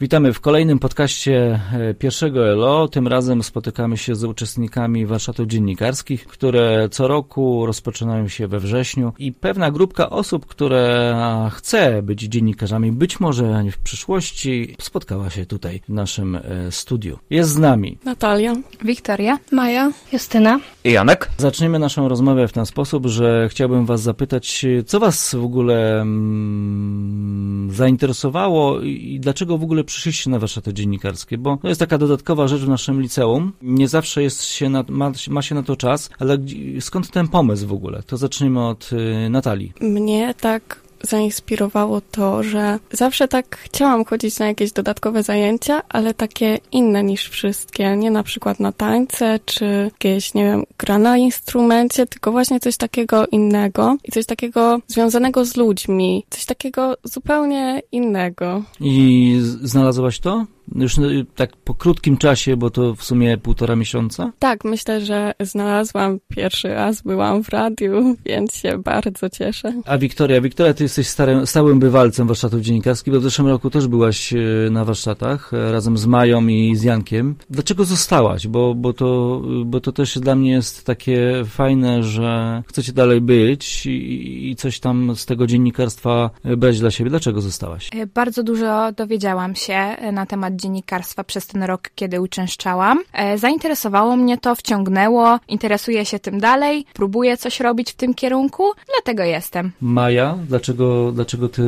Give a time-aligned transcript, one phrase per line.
[0.00, 2.88] Witamy w kolejnym podcaście e, pierwszego ELO.
[2.88, 9.12] Tym razem spotykamy się z uczestnikami warsztatów dziennikarskich, które co roku rozpoczynają się we wrześniu
[9.18, 11.16] i pewna grupka osób, które
[11.52, 16.42] chce być dziennikarzami, być może w przyszłości, spotkała się tutaj w naszym e,
[16.72, 17.18] studiu.
[17.30, 18.54] Jest z nami Natalia,
[18.84, 21.30] Wiktoria, Maja, Justyna i Janek.
[21.38, 27.70] Zaczniemy naszą rozmowę w ten sposób, że chciałbym was zapytać, co was w ogóle mm,
[27.72, 32.60] zainteresowało i dlaczego w ogóle przyszliście na warsztaty dziennikarskie, bo to jest taka dodatkowa rzecz
[32.60, 33.52] w naszym liceum.
[33.62, 36.38] Nie zawsze jest się na, ma, ma się na to czas, ale
[36.80, 38.02] skąd ten pomysł w ogóle?
[38.02, 39.72] To zacznijmy od y, Natalii.
[39.80, 46.58] Mnie tak zainspirowało to, że zawsze tak chciałam chodzić na jakieś dodatkowe zajęcia, ale takie
[46.72, 47.96] inne niż wszystkie.
[47.96, 52.76] Nie na przykład na tańce, czy jakieś, nie wiem, gra na instrumencie, tylko właśnie coś
[52.76, 56.24] takiego innego i coś takiego związanego z ludźmi.
[56.30, 58.62] Coś takiego zupełnie innego.
[58.80, 60.46] I znalazłaś to?
[60.74, 64.32] Już y, tak po krótkim czasie, bo to w sumie półtora miesiąca?
[64.38, 69.72] Tak, myślę, że znalazłam pierwszy raz, byłam w radiu, więc się bardzo cieszę.
[69.86, 73.86] A Wiktoria, Wiktoria, ty jesteś starym, stałym bywalcem warsztatów dziennikarskich, bo w zeszłym roku też
[73.86, 77.34] byłaś y, na warsztatach e, razem z Mają i z Jankiem.
[77.50, 78.46] Dlaczego zostałaś?
[78.46, 83.86] Bo, bo, to, bo to też dla mnie jest takie fajne, że chcecie dalej być
[83.86, 87.10] i, i coś tam z tego dziennikarstwa brać dla siebie.
[87.10, 87.90] Dlaczego zostałaś?
[87.94, 92.98] E, bardzo dużo dowiedziałam się e, na temat dziennikarstwa przez ten rok, kiedy uczęszczałam.
[93.12, 98.72] E, zainteresowało mnie to, wciągnęło, interesuję się tym dalej, próbuję coś robić w tym kierunku,
[98.94, 99.72] dlatego jestem.
[99.80, 100.75] Maja, dlaczego,
[101.12, 101.62] dlaczego ty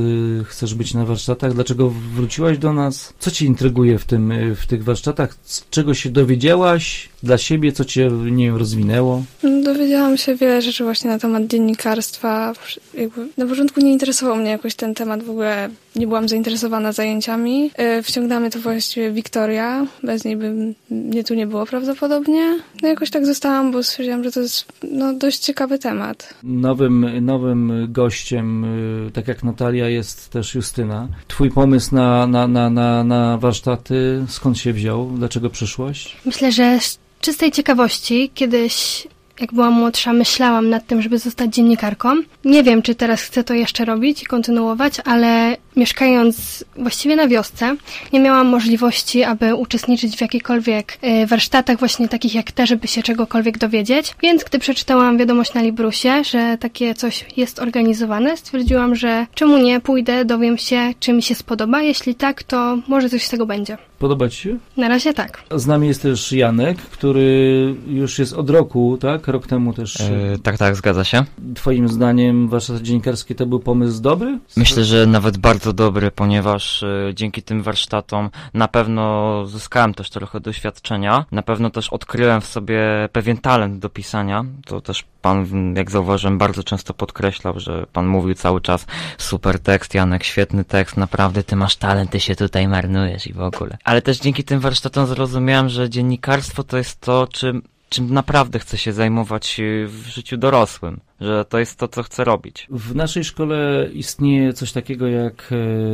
[0.44, 1.54] chcesz być na warsztatach?
[1.54, 3.12] Dlaczego wróciłaś do nas?
[3.18, 5.36] Co ci intryguje w, tym, w tych warsztatach?
[5.70, 7.72] Czego się dowiedziałaś dla siebie?
[7.72, 9.22] Co cię, nie wiem, rozwinęło?
[9.64, 12.52] Dowiedziałam się wiele rzeczy właśnie na temat dziennikarstwa.
[12.94, 17.70] Jakby na początku nie interesował mnie jakoś ten temat, w ogóle nie byłam zainteresowana zajęciami.
[17.74, 22.58] E, wciągnęła mnie to właściwie Wiktoria, bez niej by mnie tu nie było prawdopodobnie.
[22.82, 26.34] No jakoś tak zostałam, bo stwierdziłam, że to jest no, dość ciekawy temat.
[26.42, 31.08] Nowym, nowym gościem, y, tak jak Natalia, jest też Justyna.
[31.28, 35.10] Twój pomysł na, na, na, na, na warsztaty, skąd się wziął?
[35.16, 36.16] Dlaczego przyszłaś?
[36.24, 39.06] Myślę, że z czystej ciekawości kiedyś
[39.40, 42.08] jak byłam młodsza, myślałam nad tym, żeby zostać dziennikarką.
[42.44, 47.76] Nie wiem, czy teraz chcę to jeszcze robić i kontynuować, ale mieszkając właściwie na wiosce,
[48.12, 53.02] nie miałam możliwości, aby uczestniczyć w jakichkolwiek e, warsztatach właśnie takich jak te, żeby się
[53.02, 54.14] czegokolwiek dowiedzieć.
[54.22, 59.80] Więc gdy przeczytałam wiadomość na Librusie, że takie coś jest organizowane, stwierdziłam, że czemu nie,
[59.80, 61.82] pójdę, dowiem się, czy mi się spodoba.
[61.82, 63.87] Jeśli tak, to może coś z tego będzie.
[63.98, 64.56] Podoba Ci się?
[64.76, 65.42] Na razie tak.
[65.54, 69.28] Z nami jest też Janek, który już jest od roku, tak?
[69.28, 70.00] Rok temu też.
[70.00, 71.24] Yy, tak, tak, zgadza się.
[71.54, 74.38] Twoim zdaniem warsztat dziennikarski to był pomysł dobry?
[74.56, 80.40] Myślę, że nawet bardzo dobry, ponieważ yy, dzięki tym warsztatom na pewno zyskałem też trochę
[80.40, 81.24] doświadczenia.
[81.32, 82.80] Na pewno też odkryłem w sobie
[83.12, 84.44] pewien talent do pisania.
[84.66, 88.86] To też pan, jak zauważyłem, bardzo często podkreślał, że pan mówił cały czas
[89.18, 93.40] super tekst, Janek, świetny tekst, naprawdę ty masz talent, ty się tutaj marnujesz i w
[93.40, 93.78] ogóle.
[93.88, 98.78] Ale też dzięki tym warsztatom zrozumiałem, że dziennikarstwo to jest to, czym, czym naprawdę chcę
[98.78, 102.66] się zajmować w życiu dorosłym że to jest to, co chcę robić.
[102.70, 105.50] W naszej szkole istnieje coś takiego jak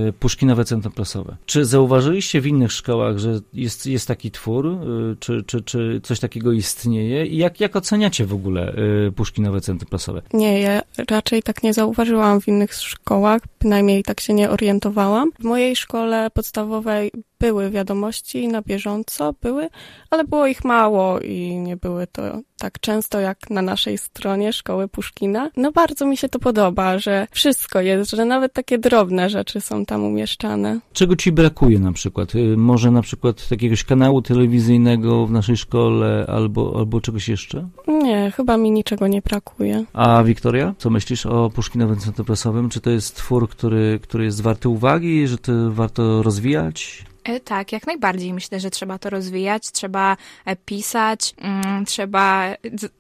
[0.09, 1.37] e, Puszkinowe Centrum Prasowe.
[1.47, 4.77] Czy zauważyliście w innych szkołach, że jest, jest taki twór, e,
[5.21, 7.27] czy, czy, czy coś takiego istnieje?
[7.27, 8.75] I jak, jak oceniacie w ogóle
[9.09, 10.23] e, Puszkinowe Centrum Prasowe?
[10.33, 15.31] Nie, ja raczej tak nie zauważyłam w innych szkołach, bynajmniej tak się nie orientowałam.
[15.41, 19.69] W mojej szkole podstawowej były wiadomości na bieżąco, były,
[20.11, 22.23] ale było ich mało i nie były to
[22.59, 25.51] tak często jak na naszej stronie szkoły Puszkina.
[25.57, 29.85] No bardzo mi się to podoba, że wszystko jest, że nawet takie drobne rzeczy są
[29.85, 30.81] tam umieszczane.
[30.93, 32.35] Czego ci brakuje na przykład?
[32.35, 37.69] Y, może na przykład jakiegoś kanału telewizyjnego w naszej szkole albo, albo czegoś jeszcze?
[37.89, 39.85] Nie, chyba mi niczego nie brakuje.
[39.93, 42.69] A Wiktoria, co myślisz o Puszkinowym Centrum Prasowym?
[42.69, 47.05] Czy to jest twór, który, który jest warty uwagi, że to warto rozwijać?
[47.25, 48.33] E, tak, jak najbardziej.
[48.33, 52.45] Myślę, że trzeba to rozwijać, trzeba e, pisać, mm, trzeba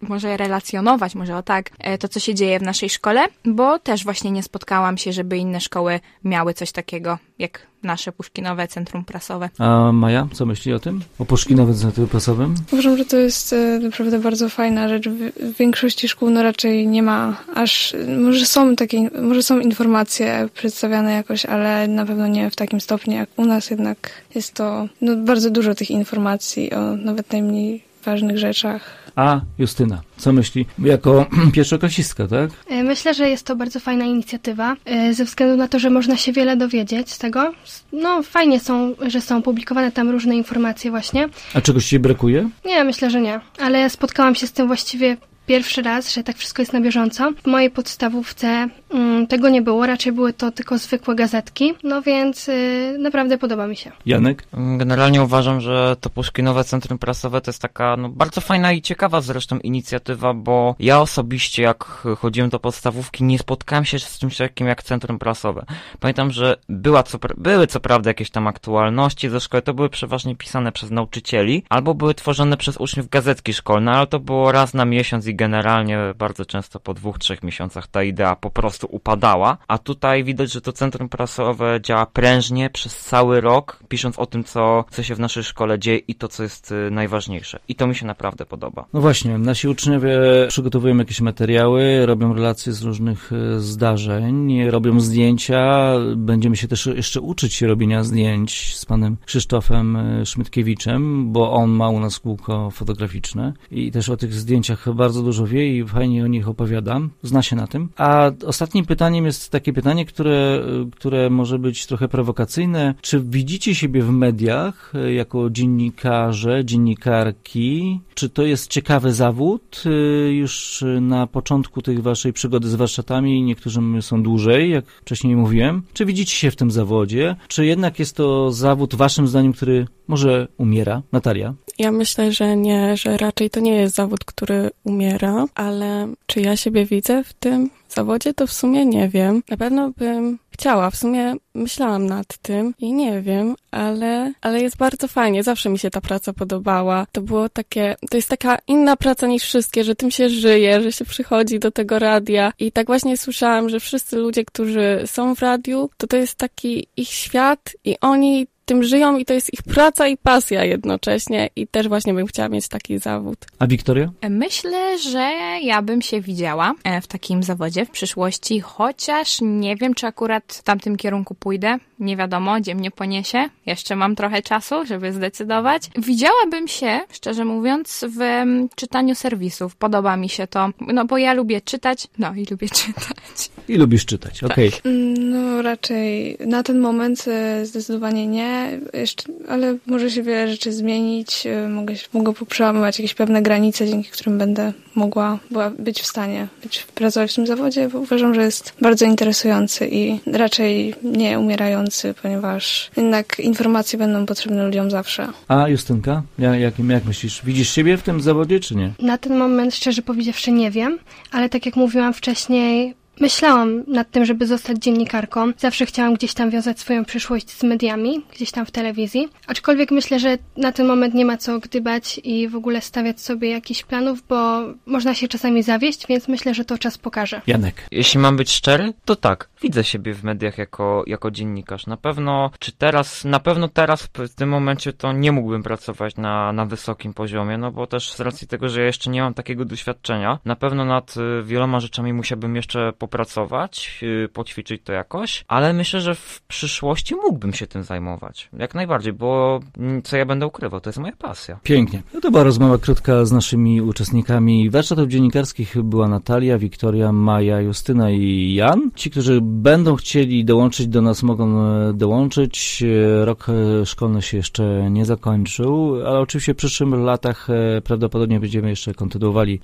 [0.00, 4.04] może relacjonować, może o tak, e, to co się dzieje w naszej szkole, bo też
[4.04, 9.48] właśnie nie spotkałam się, żeby inne szkoły miały coś takiego jak nasze Puszkinowe Centrum Prasowe.
[9.58, 11.00] A Maja, co myśli o tym?
[11.18, 12.54] O Puszkinowym Centrum Prasowym?
[12.72, 15.08] Uważam, że to jest e, naprawdę bardzo fajna rzecz.
[15.08, 21.12] W większości szkół no raczej nie ma aż, może są takie, może są informacje przedstawiane
[21.12, 25.16] jakoś, ale na pewno nie w takim stopniu jak u nas jednak jest to no,
[25.16, 29.03] bardzo dużo tych informacji o nawet najmniej ważnych rzeczach.
[29.16, 30.66] A Justyna, co myśli?
[30.78, 32.50] Jako pierwszoklasistka, tak?
[32.68, 36.16] E, Myślę, że jest to bardzo fajna inicjatywa, e, ze względu na to, że można
[36.16, 37.52] się wiele dowiedzieć z tego.
[37.92, 41.28] No, fajnie są, że są publikowane tam różne informacje właśnie.
[41.54, 42.48] A czegoś ci brakuje?
[42.64, 43.40] Nie, myślę, że nie.
[43.58, 45.16] Ale spotkałam się z tym właściwie
[45.46, 47.32] pierwszy raz, że tak wszystko jest na bieżąco.
[47.42, 52.48] W mojej podstawówce mm, tego nie było, raczej były to tylko zwykłe gazetki, no więc
[52.48, 53.92] y, naprawdę podoba mi się.
[54.06, 54.44] Janek?
[54.76, 59.20] Generalnie uważam, że to Puszkinowe Centrum Prasowe to jest taka no, bardzo fajna i ciekawa
[59.20, 61.84] zresztą inicjatywa, bo ja osobiście jak
[62.18, 65.64] chodziłem do podstawówki nie spotkałem się z czymś takim jak Centrum Prasowe.
[66.00, 70.36] Pamiętam, że była co, były co prawda jakieś tam aktualności ze szkoły, to były przeważnie
[70.36, 74.84] pisane przez nauczycieli, albo były tworzone przez uczniów gazetki szkolne, ale to było raz na
[74.84, 79.78] miesiąc i generalnie bardzo często po dwóch, trzech miesiącach ta idea po prostu upadała, a
[79.78, 84.84] tutaj widać, że to Centrum Prasowe działa prężnie przez cały rok, pisząc o tym, co,
[84.90, 87.58] co się w naszej szkole dzieje i to, co jest y, najważniejsze.
[87.68, 88.84] I to mi się naprawdę podoba.
[88.92, 95.92] No właśnie, nasi uczniowie przygotowują jakieś materiały, robią relacje z różnych e, zdarzeń, robią zdjęcia.
[96.16, 101.88] Będziemy się też jeszcze uczyć robienia zdjęć z panem Krzysztofem e, Szmytkiewiczem, bo on ma
[101.88, 106.26] u nas kółko fotograficzne i też o tych zdjęciach bardzo dużo wie i fajnie o
[106.26, 107.00] nich opowiada.
[107.22, 107.88] Zna się na tym.
[107.96, 112.94] A ostatnim pytaniem jest takie pytanie, które, e, które może być trochę prowokacyjne.
[113.00, 118.00] Czy widzicie siebie w mediach e, jako dziennikarze, dziennikarki?
[118.14, 123.42] Czy to jest ciekawy zawód y, już na początku tej waszej przygody z warsztatami?
[123.42, 125.82] Niektórzy są dłużej, jak wcześniej mówiłem.
[125.92, 127.36] Czy widzicie się w tym zawodzie?
[127.48, 131.02] Czy jednak jest to zawód, waszym zdaniem, który może umiera?
[131.12, 131.54] Natalia?
[131.78, 135.13] Ja myślę, że nie, że raczej to nie jest zawód, który umiera,
[135.54, 139.42] ale czy ja siebie widzę w tym zawodzie, to w sumie nie wiem.
[139.50, 144.76] Na pewno bym chciała, w sumie myślałam nad tym i nie wiem, ale, ale jest
[144.76, 145.42] bardzo fajnie.
[145.42, 147.06] Zawsze mi się ta praca podobała.
[147.12, 150.92] To było takie, to jest taka inna praca niż wszystkie, że tym się żyje, że
[150.92, 155.40] się przychodzi do tego radia i tak właśnie słyszałam, że wszyscy ludzie, którzy są w
[155.40, 159.62] radiu, to to jest taki ich świat i oni tym żyją i to jest ich
[159.62, 163.38] praca i pasja jednocześnie i też właśnie bym chciała mieć taki zawód.
[163.58, 164.10] A Wiktoria?
[164.30, 165.30] Myślę, że
[165.62, 170.44] ja bym się widziała e, w takim zawodzie w przyszłości, chociaż nie wiem, czy akurat
[170.58, 171.78] w tamtym kierunku pójdę.
[171.98, 173.48] Nie wiadomo, gdzie mnie poniesie.
[173.66, 175.82] Jeszcze mam trochę czasu, żeby zdecydować.
[175.98, 179.76] Widziałabym się, szczerze mówiąc, w em, czytaniu serwisów.
[179.76, 182.06] Podoba mi się to, no bo ja lubię czytać.
[182.18, 183.50] No i lubię czytać.
[183.68, 184.70] I lubisz czytać, okej.
[184.84, 188.53] Mm, No raczej na ten moment e, zdecydowanie nie,
[188.92, 194.10] jeszcze, ale może się wiele rzeczy zmienić, e, mogę, mogę poprzełamywać jakieś pewne granice, dzięki
[194.10, 198.42] którym będę mogła była, być w stanie być, pracować w tym zawodzie, bo uważam, że
[198.42, 205.28] jest bardzo interesujący i raczej nie umierający, ponieważ jednak informacje będą potrzebne ludziom zawsze.
[205.48, 206.22] A Justynka?
[206.38, 207.42] Ja, jak, jak myślisz?
[207.44, 208.92] Widzisz siebie w tym zawodzie, czy nie?
[208.98, 210.98] Na ten moment, szczerze powiedziawszy, nie wiem,
[211.32, 215.52] ale tak jak mówiłam wcześniej, myślałam nad tym, żeby zostać dziennikarką.
[215.58, 219.28] Zawsze chciałam gdzieś tam wiązać swoją przyszłość z mediami, gdzieś tam w telewizji.
[219.46, 223.50] Aczkolwiek myślę, że na ten moment nie ma co gdybać i w ogóle stawiać sobie
[223.50, 227.40] jakichś planów, bo można się czasami zawieść, więc myślę, że to czas pokaże.
[227.46, 227.86] Janek.
[227.90, 231.86] Jeśli mam być szczery, to tak, widzę siebie w mediach jako, jako dziennikarz.
[231.86, 236.52] Na pewno, czy teraz, na pewno teraz w tym momencie to nie mógłbym pracować na,
[236.52, 239.64] na wysokim poziomie, no bo też z racji tego, że ja jeszcze nie mam takiego
[239.64, 245.72] doświadczenia, na pewno nad y, wieloma rzeczami musiałbym jeszcze popracować, y, poćwiczyć to jakoś, ale
[245.72, 248.48] myślę, że w przyszłości mógłbym się tym zajmować.
[248.58, 251.58] Jak najbardziej, bo mm, co ja będę ukrywał, to jest moja pasja.
[251.62, 252.02] Pięknie.
[252.14, 255.82] No to była rozmowa krótka z naszymi uczestnikami warsztatów dziennikarskich.
[255.82, 258.90] Była Natalia, Wiktoria, Maja, Justyna i Jan.
[258.94, 262.82] Ci, którzy będą chcieli dołączyć do nas, mogą e, dołączyć.
[262.82, 267.48] E, Rok e, szkolny się jeszcze nie zakończył, ale oczywiście w przyszłych latach
[267.84, 269.60] prawdopodobnie będziemy jeszcze kontynuowali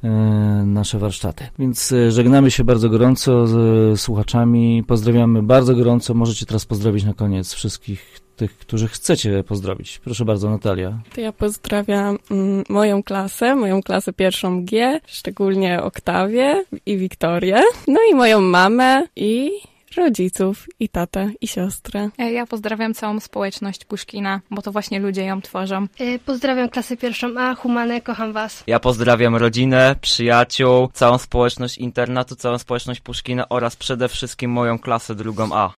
[0.65, 1.45] nasze warsztaty.
[1.59, 3.55] Więc żegnamy się bardzo gorąco z
[3.93, 4.85] e, słuchaczami.
[4.87, 6.15] Pozdrawiamy bardzo gorąco.
[6.15, 9.99] Możecie teraz pozdrowić na koniec wszystkich tych, którzy chcecie pozdrowić.
[10.05, 10.99] Proszę bardzo, Natalia.
[11.15, 18.01] To ja pozdrawiam mm, moją klasę, moją klasę pierwszą G, szczególnie Oktawię i Wiktorię, no
[18.11, 19.51] i moją mamę i
[19.97, 22.09] rodziców, i tatę, i siostrę.
[22.19, 25.87] E, Ja pozdrawiam całą społeczność Puszkina, bo to właśnie ludzie ją tworzą.
[26.01, 28.65] Y, Pozdrawiam klasę pierwszą A, Humane, kocham was.
[28.67, 35.15] Ja pozdrawiam rodzinę, przyjaciół, całą społeczność internatu, całą społeczność Puszkina oraz przede wszystkim moją klasę
[35.15, 35.69] drugą A.